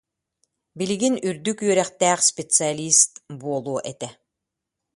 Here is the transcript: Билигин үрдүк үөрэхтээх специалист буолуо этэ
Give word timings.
Билигин 0.77 1.15
үрдүк 1.29 1.57
үөрэхтээх 1.65 2.19
специалист 2.31 3.11
буолуо 3.41 3.79
этэ 3.91 4.09